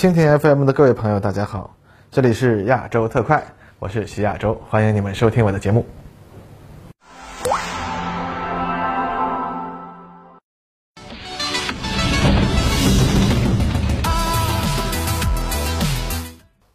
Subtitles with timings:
[0.00, 1.76] 蜻蜓 FM 的各位朋友，大家好，
[2.10, 3.44] 这里是亚洲特快，
[3.78, 5.84] 我是徐亚洲，欢迎你们收听我的节目。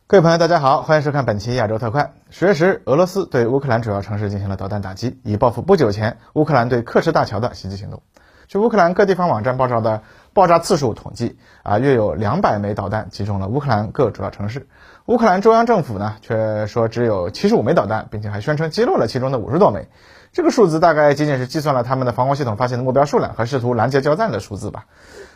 [0.06, 2.14] 各位朋友，大家好，欢迎收看本期亚洲特快。
[2.30, 8.04] 十月十日，俄罗斯对乌克兰主要城市进行了导弹打击，以报复不久前乌克兰对克什大桥的袭击行动。
[8.48, 10.04] 据乌克兰各地方网站报道的
[10.36, 14.68] 爆炸次数统计，啊，约有两百枚导弹击中了乌克兰各主要城市。
[15.06, 19.88] 乌克兰中央政府呢，却说只有七十五枚导弹，并且还宣称击落了其中的五十多枚。
[20.34, 24.88] 这个数字大概仅仅是计算了他们的防空系统发现的目标数量和试图拦截交战的数字吧。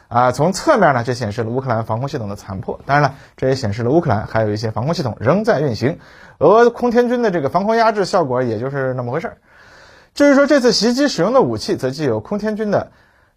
[0.09, 2.81] 啊，从侧面呢，这显示了乌克兰防空系统的残破。
[2.85, 5.97] 当然了，这也显示了乌克兰还有一些防空系统仍在运行。
[6.39, 9.38] 俄空天军的这个防空压制效果也就是那么回事儿。
[10.13, 12.91] 至于说这次袭击使用的武器，则既有空天军的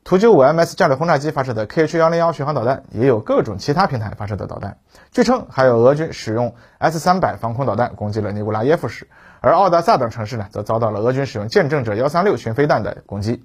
[0.04, 4.78] 图九五 MS 战略轰炸机发射的 KH 幺零幺巡航导弹，也有各种其他平台发射的导弹。
[5.12, 9.06] 据称，还有俄军使用 S 三百防空导弹攻击了尼古拉耶夫市，
[9.40, 13.44] 而奥德萨等城市呢，则遭到了俄军使用见证者幺三六巡飞弹的攻击。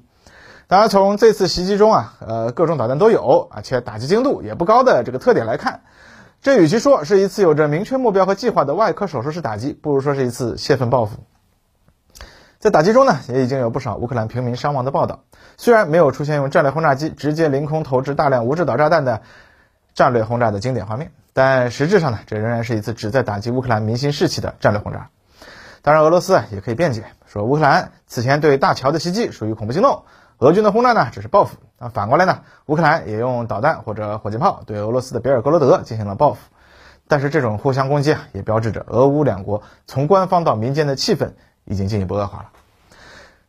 [0.65, 5.81] 当然，从这次袭击中啊，呃，各种导弹都有，而且打击精度也不高的这个特点来看，
[6.41, 11.19] 这与其说是一次有着明确目标和计划的外科手术式打击，不如说是一次泄愤报复。
[12.59, 15.19] 在打击中呢，也已经有不少乌克兰平民伤亡的报道。
[15.57, 19.21] 虽然没有出现用战略轰炸机直接凌空投掷大量无制导炸弹的
[19.93, 25.09] 战略轰炸的经典画面，但实质上呢，这仍然是一次旨在打击乌克兰民心士气的战略轰炸。
[25.83, 30.03] 当然，俄罗斯啊也可以辩解说，乌克兰此前对大桥的袭击属于恐怖行动。
[30.39, 31.57] 俄军的轰炸呢，只是报复。
[31.79, 36.39] 那反过来呢，乌克兰也用导弹或者火箭炮对俄罗斯的别尔哥罗德进行了报复。
[37.07, 41.31] 但是这种互相攻击啊，也标志着俄乌两国从官方到民间的气氛
[41.67, 42.49] 已经进一步恶化了。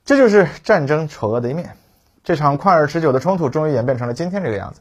[0.05, 1.77] 这就是战争丑恶的一面。
[2.23, 4.81] 这场旷日持久的冲突终于演变成了今天这个样子。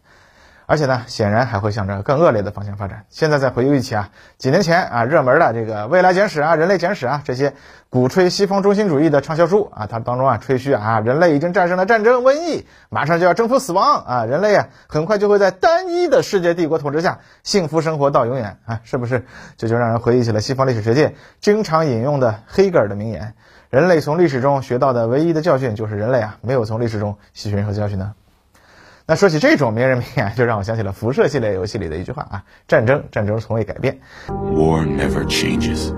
[0.70, 3.06] 而且呢，显然还会向着更恶劣的方向发展。
[3.08, 7.54] 现在再回忆起啊，几年前啊热门的这个《未来简史》啊、《人类简史》啊这些
[7.90, 19.26] 鼓吹西方中心主义的畅销书啊，它当中啊吹嘘啊人类已经战胜了战争、瘟疫，马上就要征服死亡啊，人类啊很快就会在单一的世界帝国统治下幸福生活到永远啊，是不是？
[19.55, 23.36] 这就让人回忆起了西方历史学界经常引用的黑格尔的名言：
[23.70, 28.11] 人类从历史中学到的唯一的教训就是人类啊没有从历史中吸取任何教训呢。
[29.10, 34.02] 那说起这种名人名言，就让我想起了辐射系列游戏里的一句话啊：战争，战争从未改变。
[34.28, 35.95] War never changes。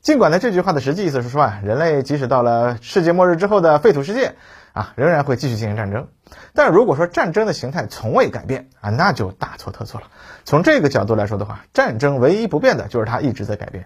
[0.00, 4.36] 尽管呢，这句话的实际意思是说啊，人类即使到了世界末日之后的废土世界
[4.72, 6.08] 啊，仍然会继续进行战争。
[6.54, 10.06] 但如果说战争的形态从未改变啊，那就大错特错了。
[10.46, 13.84] 从这个角度来说的话，战争唯一不变的就是它一直在改变。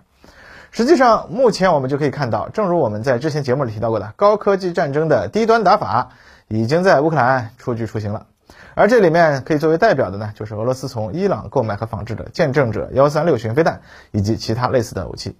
[0.70, 6.10] 实际上，目前我们就可以看到，正如我们在之前节目里提到过的，高科技战争的低端打法。
[6.52, 8.26] 已经在乌克兰出具雏形了，
[8.74, 13.80] 而这里面可以作为代表的呢，就是俄罗斯从伊朗购买和仿制的见证者幺三六巡飞弹
[14.10, 15.34] 以及其他类似的武器。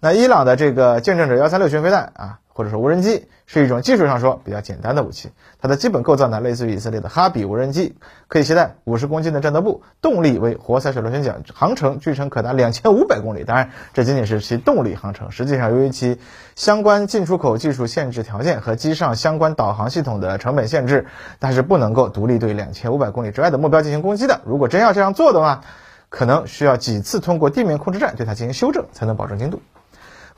[0.00, 2.38] 那伊朗的这个见证者幺三六巡飞弹啊。
[2.58, 7.94] 或者说无人机是一种技术上说比较简单的武器，它的基本构造呢类似于以色列的哈比无人机，
[8.26, 13.44] 可以携带五十公斤的战斗部，动力为活塞式螺旋桨，航程据称可达两千五百公里。
[13.44, 16.18] 当然，这仅仅是其动力航程，实际上由于其
[16.56, 21.06] 相关进出口技术限制条件和机上相关导航系统的成本限制，
[21.38, 24.40] 它是不能够独立对两千五百公里之外的目标进行攻击的。
[24.44, 25.60] 如果真要这样做的话，
[26.08, 29.62] 可能需要几次通过地面控制站对它进行修正，才能保证精度。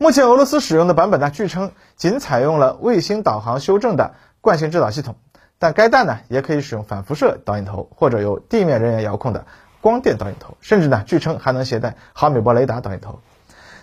[0.03, 5.16] 目前俄罗斯使用的版本呢，据称仅采用了卫星导航修正的惯性制导系统，
[5.59, 9.44] 但该弹呢也可以使用反辐射导引头或者由地面人员遥控的
[9.83, 13.19] 光电导引头，甚至呢据称还能携带毫米波雷达导引头。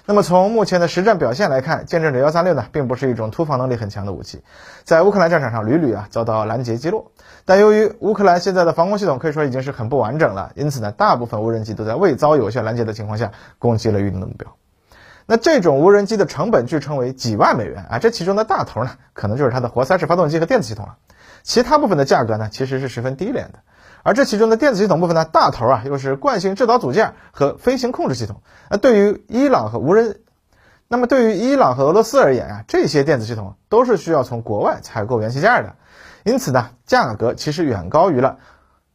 [0.07, 4.41] 那么从目前的实战表现来看，见证者幺三六呢并不是一种突防能力很强的武器，
[4.83, 7.11] 在乌克兰战场上屡屡啊遭到拦截击落。
[7.45, 14.56] 但由于乌克兰现在的防空系统可以说已经是很不完整了，因此呢大部分无人机都在未遭有效拦截的情况下攻击了预定的目标。
[15.29, 20.95] 那这种无人机的成本据称为几万美元啊，这其中的大头呢，可能就是它的活塞式发动机和电子系统了，
[21.43, 23.59] 其他部分的价格呢，其实是十分低廉的。
[24.03, 28.41] 而这其中的电子系统部分呢，大头啊，又是惯性制导组件和飞行控制系统。
[28.69, 30.21] 那对于伊朗和无人，
[30.88, 35.75] 那么对于伊朗和俄罗斯而言啊，这些电子系统都是需要从国外采购元器件的，
[36.23, 38.38] 因此呢，价格其实远高于了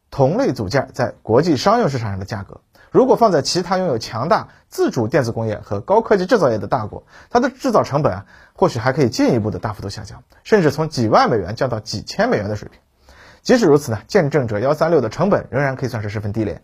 [0.09, 2.61] 同类组件在国际商用市场上的价格。
[2.93, 12.79] 如果放在其他拥有强大自主电子工业和高科技制造业的大国，它的制造成本啊，或许还可以进一步的大幅度下降，甚至从几万美元降到几千美元的水平。
[13.41, 16.61] 即使如此呢，见证者幺三六的成本仍然可以算是十分低廉，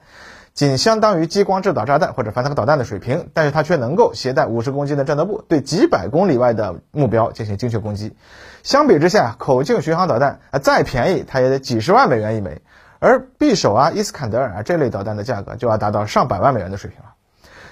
[0.54, 8.16] 仅相当于激光制导炸弹或者反坦克导弹的水平，但是它却能够携带五十公斤的战斗部，对几百公里外的目标进行精确攻击。
[8.62, 12.62] 相比之下，口径巡航导弹啊再便宜，它也得几十万美元一枚。
[13.00, 17.13] 而匕首啊、伊斯坎德尔啊这类导弹的价格就要达到上百万美元的水平了。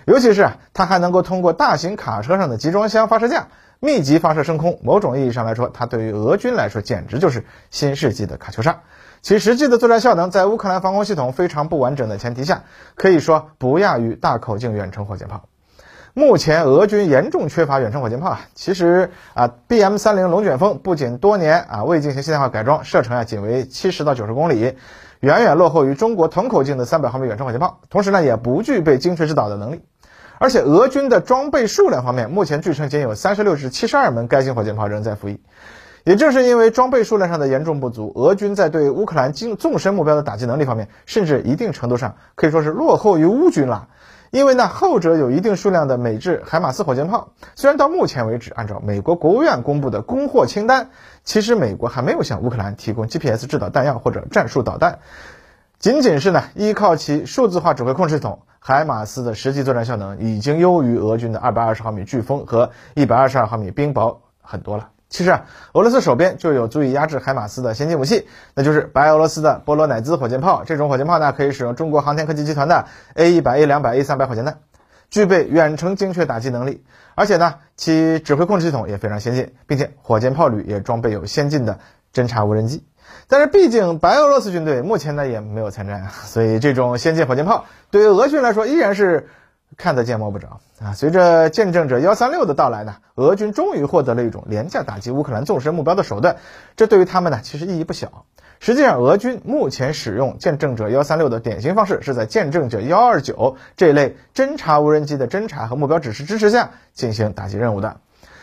[0.06, 3.48] 尤其是啊，它还能够通过大型卡车上的集装箱发射架
[3.80, 4.80] 密集发射升空。
[4.82, 8.80] 某种意义上来说，它对于俄军来说简直就是新世纪的卡秋莎。
[9.22, 12.64] 其实际的作战效能，在乌克兰防空系统非常不完整的前提下，
[12.96, 15.50] 可以说不亚于大口径远程火箭炮。
[16.14, 18.40] 目前俄军严重缺乏远程火箭炮啊。
[18.56, 24.78] 其实啊，BM 三零龙卷风不仅多年啊未进行现代化改装，射程啊仅为七十到九十公里，
[25.20, 27.80] 远远落后于中国同口径的三百毫米远程火箭炮。
[27.90, 29.82] 同时呢，也不具备精确制导的能力。
[30.40, 35.42] 而且俄军的装备数量方面，目前据称仅有三十六至七十二门该型火箭炮仍在服役。
[36.04, 43.88] 也正是因为装备数量上的严重不足，俄军在对乌克兰精纵深目标的打击能力方面，甚至一定程度上可以说是落后于乌军了。
[44.32, 50.90] 因为呢，后者有一定数量的美制海马斯火箭炮，虽然到目前为止，按照美国国务院公布的供货清单，
[51.24, 55.00] 其实美国还没有向乌克兰提供 GPS 制导弹药或者战术导弹，
[55.80, 58.40] 仅仅是呢依靠其数字化指挥控制系统。
[58.60, 64.90] 海马斯的实际作战效能已经优于俄军的二百二十毫米飓风和一百二十二毫米冰雹很多了。
[65.10, 70.64] 其实啊，俄罗斯手边就有足以压制海马斯的先进武器，那就是白俄罗斯的波罗乃兹火箭炮。
[70.66, 74.60] 这种火箭炮呢，可以使用中国航天科技集团的 A 一百、A 两百、A 三百火箭弹，
[75.10, 76.84] 具备远程精确打击能力，
[77.16, 81.80] 而且呢，其指挥控制系统也非常先进，并且火箭炮旅也装备有先进的
[82.14, 82.86] 侦察无人机。
[83.30, 89.30] 但是毕竟白俄罗斯军队目前呢也没有参战，所以这种先进火箭炮对于俄军来说依然是
[89.78, 90.94] 看得见摸不着啊。
[90.94, 96.38] 随着见证者幺三六的到来呢，俄军终于获得了一种廉价打击乌克兰纵深目标的手段，
[96.76, 98.26] 这对于他们呢其实意义不小。
[98.60, 107.98] 实际上，俄军目前使用见证者幺三六的典型方式是在见证者幺二九这类侦察无人机的侦察和目标指示支持下进行打击任务的。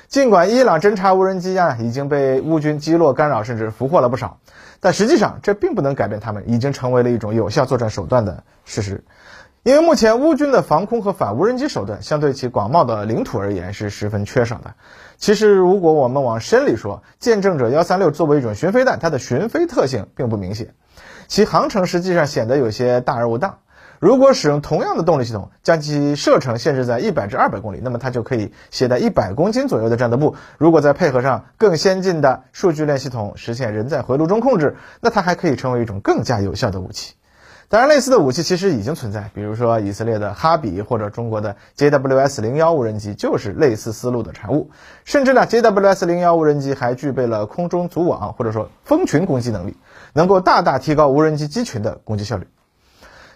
[0.07, 4.39] 尽管伊朗侦察无人机啊已经被乌军击落、干扰，甚至俘获了不少，
[4.79, 9.03] 但实际上这并不能改变他们已经成为了一种有效作战手段的事实。
[9.65, 14.75] 因为目前乌军的防空和反无人机手段，相对其广袤的领土而言是十分缺少的。
[15.17, 20.75] 其实，如果我们往深里说，见证者幺三六作为一种巡飞弹，它的巡飞特性并不明显，
[21.29, 23.61] 其航程实际上显得有些大而无当。
[24.01, 30.37] 如果使用同样的动力系统，将其射程限制在一百至二百公里，那么它就可以携带一百公斤左右的战斗部。
[30.59, 37.15] 如果再配合上更先进的数据链系统，实现人在回路中控制，那它还可以成为一种更加有效的武器。
[37.75, 44.71] 当然，类似的武器其实已经存在，比如说以色列的哈比或者中国的 JWS 零幺无人机就是类似思路的产物。
[45.05, 49.77] 甚至呢，JWS 零幺无人机还具备了空中组网或者说蜂群攻击能力，
[50.13, 52.47] 能够大大提高无人机机群的攻击效率。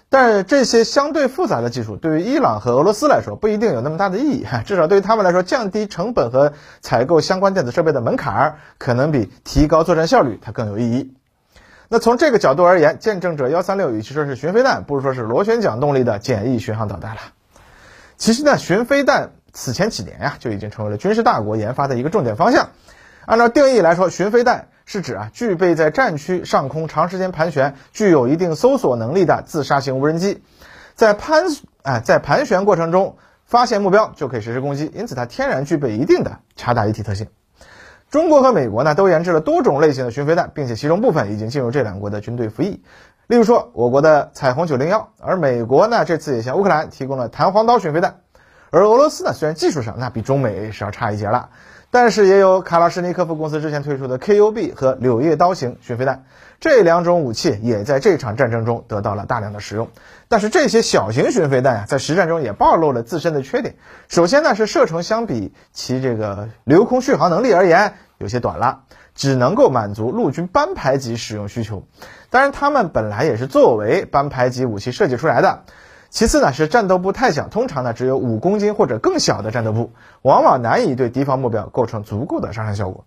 [0.08, 11.12] 但是这些相对复杂的技术对于伊朗和俄罗斯来说不一定有那么大的意义， 至少对于他们来说，降低成本和采购相关电子设备的门槛儿，可能比提高作战效率它更有意义。
[11.88, 17.20] 那从这个角度而言，见证者幺三六与其说是巡飞弹，不如说是螺旋桨动力的简易巡航导弹了。
[18.16, 22.68] 其实呢，巡飞弹此前几年呀就已经成为了军事大国研发的一个重点方向。
[23.26, 24.68] 按照定义来说，巡飞弹。
[24.90, 30.42] 是指啊，具备在战区上空长时间盘旋、具有一定搜索能力的自杀型无人机，
[30.94, 31.44] 在盘
[31.82, 37.26] 啊在盘旋过程中发现目标就可以实施攻击，因此它天然具备一定的察打一体特性。
[38.10, 42.82] 中国和美国呢都研制了多种类型的巡飞弹，并且其中部分已经进入这两国的军队服役。
[43.26, 48.20] 例如说，我国的彩虹九零幺，而美国呢这次也向乌克兰提供了弹簧刀巡飞弹，
[48.70, 51.50] 而俄罗斯呢虽然技术上那比中美是要差一截了。
[51.90, 56.24] 但是也有卡拉什尼科夫公司之前推出的 KUB 和柳叶刀型巡飞弹，
[56.60, 59.88] 这两种武器也在这场战争中得到了大量的使用。
[60.28, 63.76] 但是这些小型巡飞弹呀，在实战中也暴露了自身的缺点。
[64.08, 68.80] 首先呢，是射程相比其这个留空续航能力而言有些短了，
[69.14, 71.84] 只能够满足陆军班排级使用需求。
[72.28, 75.62] 当然，它们本来也是作为班排级武器设计出来的。
[76.10, 83.04] 其次呢，是战斗部太小，通常呢只有五公斤或者更小的战斗部，往往难以对敌方目标构成足够的杀伤效果。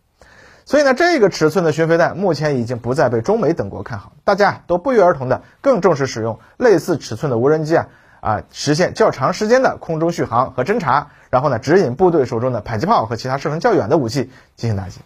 [0.65, 7.87] 所以呢，这个尺寸的巡飞弹目前已经不再被中美等国看好，大家都不约而同的更重视使用类似尺寸的无人机啊
[8.21, 15.01] 啊，实现较长时间的空中续航和侦察，然后呢指引部队手中的迫击炮和其他射程较远的武器进行打击。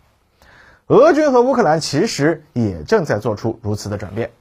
[0.88, 4.32] 俄军和乌克兰其实也正在做出如此的转变。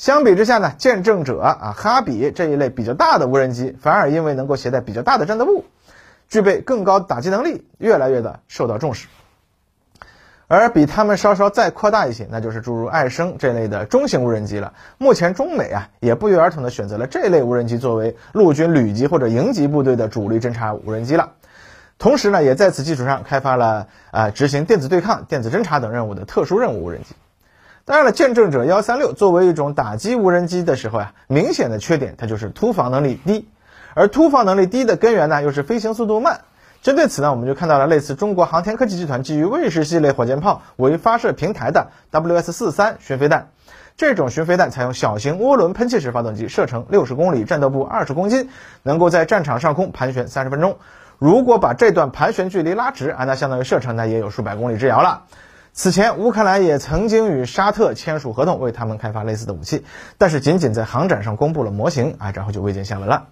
[0.00, 5.66] 相比之下呢，见证者啊、哈比这一类比较大的无人机，反而因为能够携带比较大的战斗部，
[6.26, 9.08] 具备更高打击能力，越来越的受到重视。
[10.48, 14.72] 而比他们稍稍再扩大一些，那就是诸如爱升这类的中型无人机了。
[14.96, 21.32] 目前中美啊也不约而同的选择了这类无人机作为陆军旅级或者营级部队的主力侦察无人机了。
[21.98, 27.14] 同时呢，也在此基础上开发了啊执行电子对抗、电子侦察等任务的特殊任务无人机。
[27.84, 33.48] 当然了，见证者幺三六作为一种打击无人机的时候呀，明显的缺点它就是突防能力低，
[33.94, 36.42] 而突防能力低的根源呢，又是飞行速度慢。
[36.82, 43.48] 针对此呢，我们就看到了类似中国航天科技集团基于卫士系列火箭炮为发射平台的 WS 四三巡飞弹。
[43.96, 48.48] 这种巡飞弹采用小型涡轮喷气式发动机，射程六十公里，战斗部二十公斤，
[48.82, 50.78] 能够在战场上空盘旋三十分钟。
[51.18, 55.24] 如果把这段盘旋距离拉直啊，那相当于射程呢也有数百公里之遥了。
[55.82, 59.86] 此前，乌克兰也曾经与沙特签署合同，为他们开发类似的武器，
[60.18, 63.28] 但是仅仅在航展上公布了模型啊，然后就未见下文了。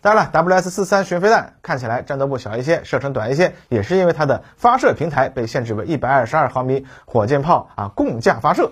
[0.00, 8.70] 当然了，WS 四三巡飞弹看起来战斗部小一些，射程短一些，也是因为它的发射平台被限制为一百二十二毫米火箭炮啊共架发射。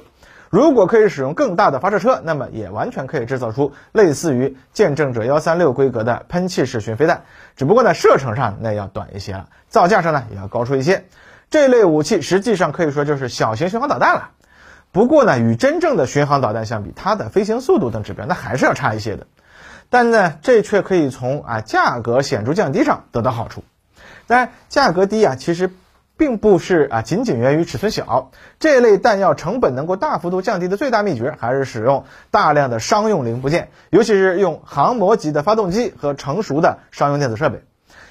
[0.49, 7.25] 如果可以使用更大的发射车，那么也完全可以制造出类似于见证者幺三六规格的喷气式巡飞弹，
[7.57, 11.07] 只不过呢，射程上那要短一些了，造价上呢也要高出一些。
[11.51, 14.31] 这类武器实际上可以说就是小型巡航导弹了。
[14.93, 19.27] 不过呢，与真正的巡航导弹相比，它的飞行速度等指标那还是要差一些的。
[19.91, 23.65] 但呢，这却可以从啊价格显著降低上得到好处。
[24.27, 25.71] 当然，价格低啊，其实。
[26.19, 28.31] 并不是啊，仅仅源于尺寸小。
[28.59, 37.65] 这类弹药成本能够大幅度降低的最大秘诀，还是使用大量的商用零部件，尤其是用航模级的发动机和成熟的商用电子设备。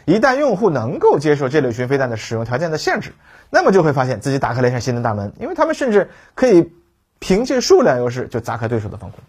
[0.05, 3.13] 一旦用户能够接受这类巡飞弹的使用条件的限制，
[3.49, 6.71] 那么就会发现自己打开了一扇新的大门，因为他们甚至可以
[7.19, 9.19] 凭借数量优势就砸开对手的防空，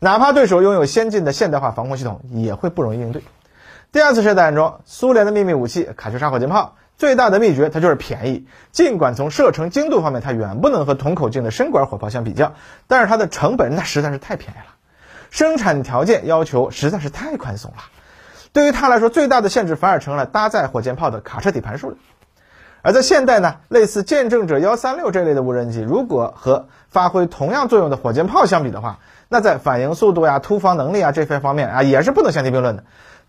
[0.00, 3.22] 哪怕对手拥有先进的现代化防空系统，也会不容易应对。
[3.92, 6.76] 第二次世界大战中，苏联的秘密武器卡秋莎火箭炮。
[6.98, 8.46] 最大的秘诀，它就是便宜。
[8.72, 12.54] 尽管从射程精度方面，它远不能和同口径的深管火炮相比较，
[12.86, 14.76] 但是它的成本那实在是太便宜了，
[15.30, 17.76] 生产条件要求实在是太宽松了。
[18.56, 21.96] 对于它来说，最大的限制反而成了搭载火箭炮的卡车底盘数了。
[22.80, 32.84] 而在现代呢，类似见证者幺三六这类的无人机，如果和发挥同样作用的火箭炮相比的话，那在反应速度呀、突防能力啊这些方面啊，也是不能相提并论的。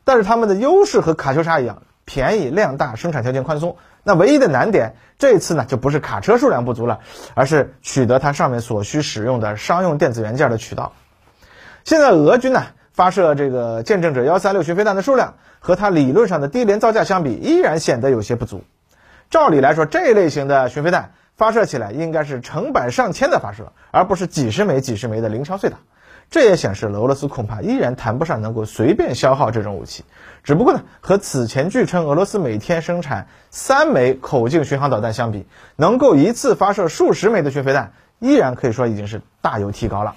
[0.05, 1.81] 但是它们的优势和卡秋莎一样。
[2.05, 6.99] 便宜、量大、生产条件宽松，那唯一的难点，这次呢就不是卡车数量不足了，
[7.33, 10.93] 而是取得它上面所需使用的商用电子元件的渠道。
[11.83, 12.63] 现在俄军呢
[12.97, 18.63] 发射这个见证者幺三六巡飞弹的数量，和它理论上的低廉造价相比，依然显得有些不足。
[19.29, 25.77] 照理来说，这一类型的巡飞弹发射起来应该是成百上千的发射，而不是几十枚、几十枚的零敲碎打。
[26.31, 30.03] 这也显示了俄罗斯恐怕依然谈不上能够随便消耗这种武器。
[30.43, 40.15] 只不过呢，和此前据称俄罗斯每天生产三枚口径巡航导弹相比，能够一次发射数十枚的巡飞弹，依然可以说已经是大有提高了。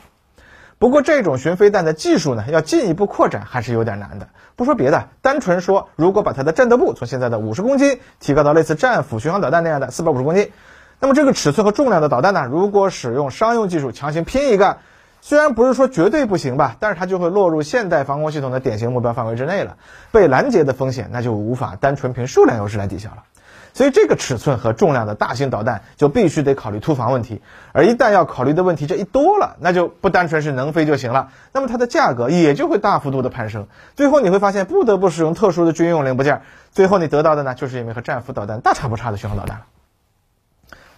[0.80, 4.30] 不过，这种巡飞弹的技术呢，要进一步扩展还是有点难的。
[4.56, 10.50] 不说别的，单纯说，如果把它的战斗部从现在的五十公斤提高到类似战斧巡航导弹那样的四百五十公斤，
[10.98, 14.78] 那么这个尺寸和重量的导弹呢，如果使用商用技术强行拼一个。
[15.22, 19.76] 虽然不是说绝对不行吧，但是它就会落入现代防空系统的典型目标范围之内了，
[20.12, 23.24] 被拦截的风险那就无法单纯凭数量优势来抵消了。
[23.72, 27.40] 所以这个尺寸和重量的大型导弹就必须得考虑突防问题，
[27.72, 36.42] 而一旦要考虑的问题这一多了，那就不单纯是能飞就行了，那么它的价格也就会大幅度的攀升，最后你会发现不得不使用特殊的军用零部件，
[36.72, 39.66] 最后你得到的呢就是一枚和战斧导弹大差不差的巡航导弹了。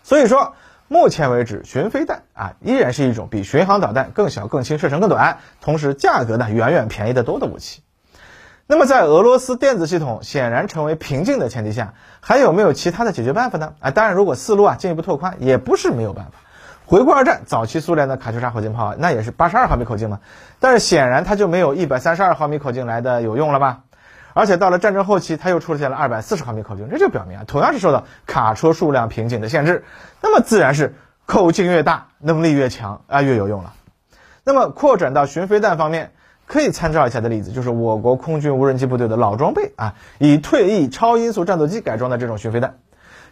[0.03, 0.55] 所以说。
[0.89, 7.81] 目前为止，巡飞弹啊依然是一种比巡航导弹更小、更轻、射程更短，同时价格呢远远便宜得多的武器。
[8.73, 13.75] 那么，在俄罗斯电子系统显然成为瓶颈的前提下，还有没有其他的解决办法呢？
[13.81, 16.39] 啊，当然，如果思路啊进一步拓宽，也不是没有办法。
[16.87, 20.21] 回顾二战，早期苏联的卡秋莎火箭炮那也是八十二毫米口径嘛，
[20.59, 23.81] 但是显然它就没有一百三十二毫米口径来的有用了吧？
[24.33, 29.85] 而且到了战争后期，它又出现了二百四十毫米口径，这就表明啊，同样是受到卡车数量瓶颈的限制，
[30.23, 30.95] 那么自然是
[31.27, 33.75] 口径越大，能力越强啊，越有用了。
[34.45, 36.15] 那么扩展到巡飞弹方面，
[36.53, 42.75] 可以参照一下的例子就是我国空军无人机部队的老装备啊，以退役超音速战斗机改装的这种巡飞弹。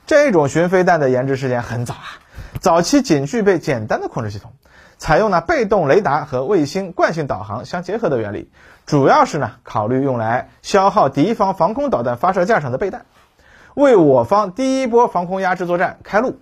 [0.07, 2.17] 这种巡飞弹的研制时间很早啊，
[2.61, 4.53] 早期仅具备简单的控制系统。
[4.97, 8.51] 采用了被动雷达和卫星惯性导航相结合的原理，
[8.87, 13.05] 主要是呢考虑用来消耗敌方防空导弹发射架上的备弹，
[13.75, 16.39] 为我方第一波防空压制作战开路。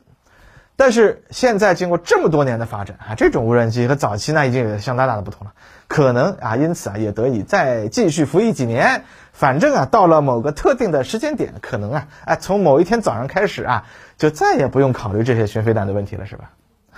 [0.79, 5.53] 但是现在经过这么多年的发展啊，这种无人机和早期呢已经有相当大的不同了，
[5.89, 9.03] 可能啊因此啊也得以再继续服役几年。
[9.33, 13.87] 反正啊到了某个特定的时间点，可能啊哎从某一天早上开始啊
[14.19, 16.51] 就再也不用考虑这些巡飞弹的问题了，是吧？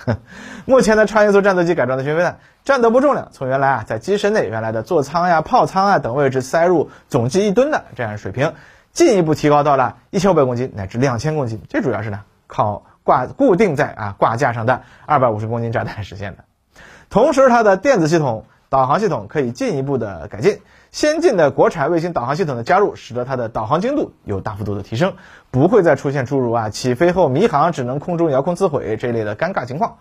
[0.67, 8.53] 目前的超音速战斗机改装的巡飞弹，战斗部重量从原来啊在机身内原来的座舱呀、炮舱啊等位置塞入总计一吨的这样水平，
[8.93, 11.63] 进一步提高到了一千五百公斤乃至两千公斤。
[11.71, 16.45] 这主要是呢靠挂固定在啊挂架上的二百五十公斤炸弹实现的。
[17.09, 20.61] 同时，它的电子系统、导航系统可以进一步的改进。
[20.93, 25.15] 先进的国产卫星导航系统的加入，使得它的导航精度有大幅度的提升，
[25.53, 29.99] 不会再出现诸如啊起飞后迷航只能空中遥控自毁这一类的尴尬情况。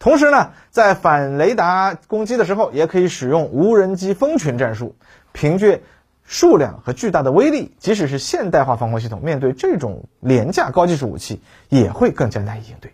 [0.00, 4.96] 同时呢，在反雷达攻击的时候，也可以使用无人机蜂群战术，
[5.30, 5.82] 凭借
[6.24, 12.92] 数量和巨大的威力，即使是现代化防空系统，面对这种廉价高技术武器，也会更加难以应对。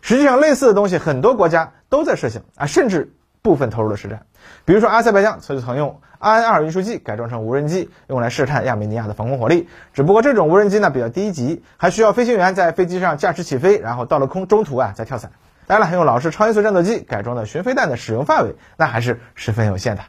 [0.00, 4.26] 实际上，类似的东西很多国家都在设想啊，甚至部分投入了实战。
[4.64, 9.68] 比如说，阿塞拜疆曾曾用安二运输机改装成无人机，用来试探亚美尼亚的防空火力。
[9.92, 15.30] 只不过这种无人机呢比较低级，还需要飞行员在飞机上驾驶起飞，然后到了空中途啊再跳伞。
[15.66, 20.02] 当然了，用老式超音速战斗机改装的巡飞弹的使用范围那还是十分有限的。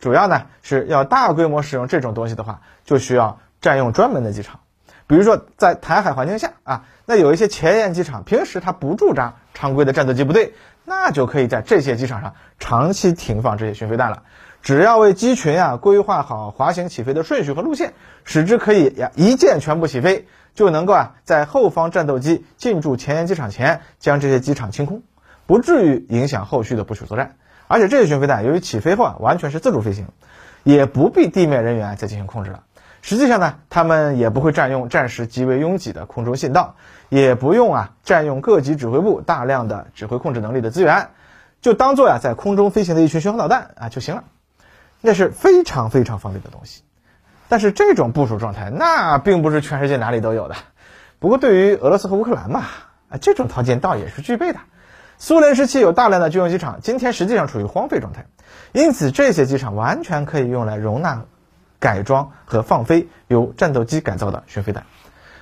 [0.00, 4.60] 主要呢是要大规模使用这种东西的话，就需要占用专门的机场。
[5.06, 10.54] 比如说在台海环境下啊，那有一些前沿机场平时它不驻扎常规的战斗机部队。
[10.86, 14.24] 那就可以在这些机场上长期停放这些巡飞弹了。
[14.60, 17.92] 只要为机群啊规划好滑行起飞的顺序和路线，
[18.24, 25.02] 使之可以呀一键全部起飞，就能够啊在后方战斗机进驻前沿机场前将这些机场清空，
[25.46, 27.36] 不至于影响后续的部署作战。
[27.70, 30.08] 而且这些巡飞弹由于起飞后啊完全是自主飞行，
[30.64, 32.64] 也不必地面人员再进行控制了。
[33.00, 36.74] 实际上呢，他们也不会占用战时极为拥挤的空中信道，
[37.08, 41.10] 也不用啊占用各级指挥部大量的指挥控制能力的资源，
[41.60, 44.24] 就当做呀在空中飞行的一群巡航导弹啊就行了，
[45.00, 46.82] 那是非常非常方便的东西。
[47.48, 50.56] 但是这种部署状态，那并不是全世界哪里都有的。
[51.20, 52.64] 不过对于俄罗斯和乌克兰嘛，
[53.10, 54.58] 啊这种条件倒也是具备的。
[55.20, 58.24] 苏联时期有大量的军用机场，今天实际上处于荒废状态，
[58.72, 61.24] 因此这些机场完全可以用来容纳。
[61.78, 64.84] 改装和放飞由战斗机改造的巡飞弹。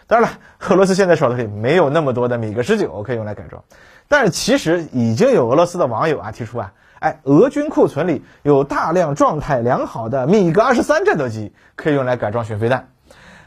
[0.06, 3.64] 当然了，俄罗斯现在手里没有那么多的米格十九可以用来改装，
[4.06, 12.88] 但是其实已经有俄罗斯的网友啊提出啊，哎，俄军库存里有大量状态良好的米格二十三战斗机可以用来改装巡飞弹。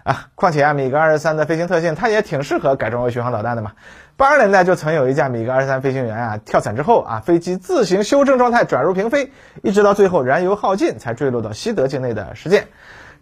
[0.04, 3.74] 啊，况且啊，米格二十三的飞行特性，它也挺适合改装为巡航导弹的嘛。
[4.22, 9.32] 八十年代就曾有一架米格二十三飞行员啊跳伞之后啊，飞机自行修正状态转入平飞，
[9.64, 12.68] 一直到最后燃油耗尽才坠落到西德境内的事件，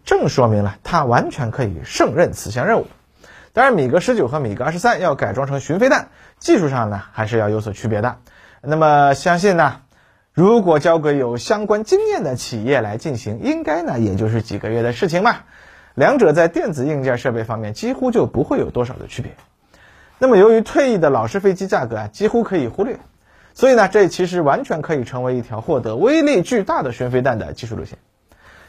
[0.04, 2.86] 正说明了它完全可以胜任此项任务。
[3.54, 6.08] 当然，米格十九和米格二十三要改装成巡飞弹，
[6.38, 8.18] 技术上呢还是要有所区别的。
[8.60, 9.76] 那么相信呢，
[10.34, 15.36] 如果交给有相关经验的企业来进行，应该呢也就是几个月的事情嘛。
[15.94, 19.32] 两者在电子硬件设备方面几乎就不会有多少的区别。
[20.22, 22.98] 那么，由于退役的老式飞机价格啊几乎可以忽略，
[23.54, 27.96] 所以呢，这其实完全可以成为一条获得威力巨大的巡飞弹的技术路线。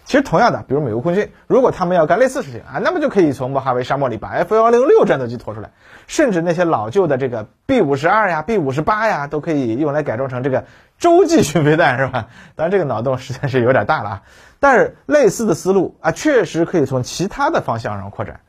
[0.05, 5.71] 其实，同样的，比如美国空军，如果他们要干类似事情啊，那么就可以从莫哈维沙漠里把 F 幺零六战斗机拖出来，
[6.07, 10.63] 甚至那些老旧的这个 B 五十二呀、B 五十八呀，都可以用来改装成这个
[10.97, 12.29] 洲际巡飞弹，是吧？
[12.55, 14.21] 当然，这个脑洞实在是有点大了啊。
[14.61, 18.39] 但是类似的思路啊，确实可以从其他的方向上扩展。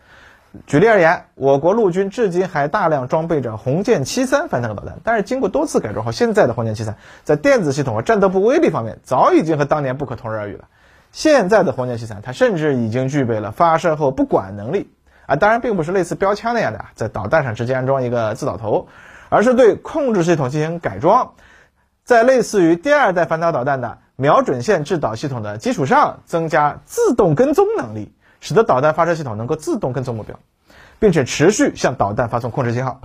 [0.66, 10.64] 举例而言，我国陆军至今还大量装备着红箭七三反坦克导弹，但是经过多次改装后，现在的红箭七三在电子系统和战斗部威力方面早已经和当年不可同日而语了。
[11.10, 14.90] 现在的红箭七三，它甚至已经具备了发射后不管能力
[15.26, 18.88] 啊，当然并不是类似标枪那样的，在导弹上直接安装一个自导头，
[19.28, 21.32] 而是对控制系统进行改装，
[22.04, 23.98] 在类似于第二代反导导弹的。
[24.14, 28.12] 瞄准线制导系统的基础上，增加自动跟踪能力，
[28.42, 30.38] 使得导弹发射系统能够自动跟踪目标，
[30.98, 33.00] 并且持续向导弹发送控制信号。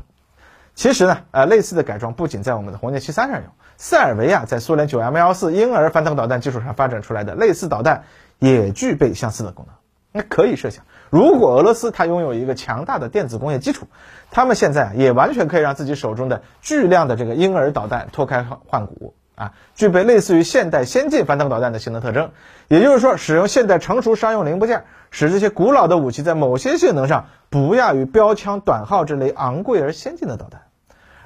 [0.73, 8.03] 其实呢，呃，类似的改装不仅在我们的红箭七三上有，塞尔维亚在苏联九 M 幺四婴儿反坦克导弹基础上发展出来的类似导弹，
[8.39, 9.75] 也具备相似的功能。
[10.11, 13.87] 那可以设想，如果俄罗斯它拥有一个强大的电子工业基础，
[14.31, 19.13] 他们现在也完全可以让自己手中的巨量的这个婴儿导弹脱开换骨。
[19.37, 22.31] 啊，具备类似于现代先进反坦克导弹的性能特征，
[22.67, 30.63] 也就是说，使用现代成熟商用零部件，使这些古老的武器在某些性能上不亚于标枪、短号这类昂贵而先进的导弹。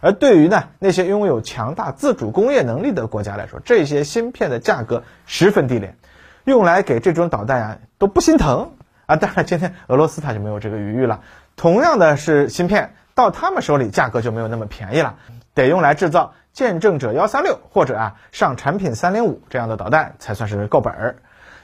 [0.02, 5.96] 而对于呢那些拥有强大自主工业能力的国家来说，这些芯片的价格十分低廉，
[6.44, 8.72] 用来给这种导弹呀都不心疼
[9.06, 9.16] 啊。
[9.16, 11.22] 当然，今天俄罗斯它就没有这个余裕了。
[11.56, 15.18] 同样的是芯片，到他们手里价格就没有那么便宜了，
[15.54, 16.34] 得用来制造。
[16.54, 21.16] 见证者幺三六或者啊上产品三零五这样的导弹才算是够本儿。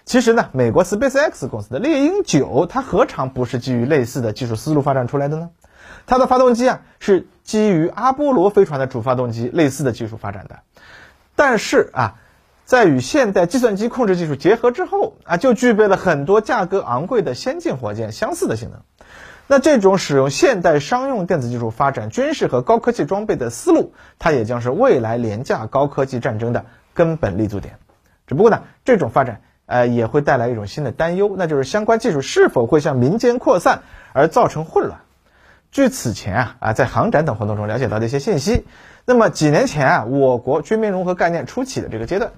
[0.05, 5.49] 其实呢，美国 SpaceX 公司的猎鹰九，它何尝不是基于类似的技术思路发展出来的呢？
[6.05, 10.59] 它的发动机啊是基于阿波罗飞船的主发动机类似的技术发展的，
[11.35, 12.15] 但是啊，
[12.63, 18.79] 在与现代计算机控制技术结合之后啊，就具备了很多价格昂贵的先进火箭相似的性能。
[19.49, 27.79] 那这种使用现代商用电子技术发展军事和高科技装备的思路，它也将是未来廉价高科技战争的根本立足点。
[28.27, 34.99] 只不过呢，这种发展呃也会带来一种新的担忧，那就是相关技术是否会向民间扩散而造成混乱。
[35.71, 38.65] 据此前啊啊在航展等活动中了解到的一些信息，
[39.05, 42.33] 那么几年前啊，我国军民融合概念初起的这个阶段，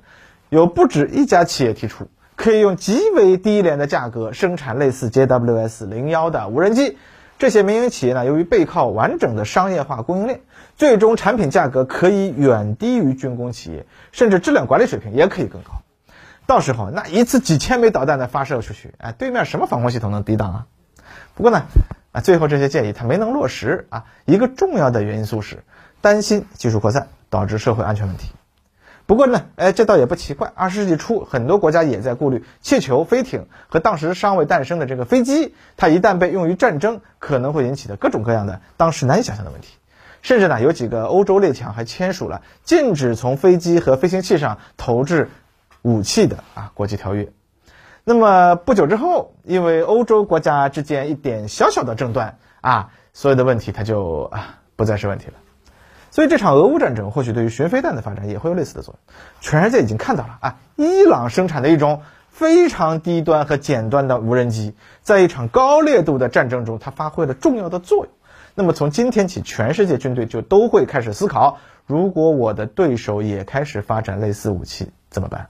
[0.49, 2.07] 有不止一家企业提出。
[2.39, 6.97] 可以用极为低廉的价格生产类似 JWS 零幺的无人机。
[7.37, 10.39] 这些民营企业呢，由于背靠完整的商业化供应链，
[10.77, 15.81] 最终产品价格可以远低于军工企业，甚至质量管理水平也可以更高。
[16.45, 20.67] 到时候那一次几千枚导弹的发射出去，哎，对面什么防空系统能抵挡啊？
[21.35, 21.63] 不过呢，
[22.13, 24.05] 啊，最后这些建议它没能落实啊。
[24.23, 25.65] 一个重要的原因素是
[25.99, 28.31] 担心技术扩散导致社会安全问题。
[29.09, 30.53] 不过呢，哎，这倒也不奇怪。
[30.53, 39.69] 二十世纪初，很多国家也在顾虑气球、飞艇和当时尚未诞生的这个飞机，它一旦被用于战争，可能会引起的各种各样的当时难以想象的问题。
[40.21, 45.31] 甚至呢，有几个欧洲列强还签署了禁止从飞机和飞行器上投掷
[45.81, 47.31] 武器的啊国际条约。
[48.03, 55.33] 那么不久之后，因为欧洲国家之间一点小小的争端啊，所有的问题它就啊不再是问题了。
[56.19, 59.15] 所以这场俄乌战争或许对于巡飞弹的发展也会有类似的作用。
[59.39, 68.13] 全世界已经看到了啊，伊朗生产的一种非常低端和简单的无人机，在一场高烈度的战争中，它发挥了重要的作用。
[68.53, 75.47] 那么从今天起，全世界军队就都会开始思考：如果我的对手也开始发展类似武器，怎么办？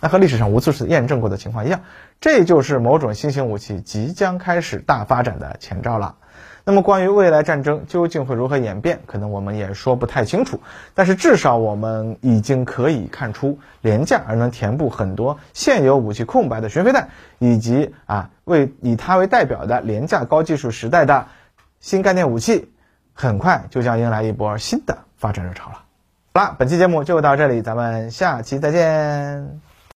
[0.00, 1.82] 那和历史上无数次验证过的情况一样，
[2.22, 6.14] 这就是某种新型武器即将开始大发展的前兆了。
[6.70, 10.60] 那么，关于未来战争究竟会如何演变，可能我们也说不太清楚。
[10.94, 17.08] 但是，至少我们已经可以看出，廉价而能填补很多现有武器空白的巡飞弹，
[17.40, 21.26] 以及啊，为以它为代表的廉价高技术时代的
[21.80, 22.70] 新概念武器，
[23.14, 25.82] 很快就将迎来一波新的发展热潮了。
[26.34, 29.69] 好了，本期节目就到这里，咱们下期再见。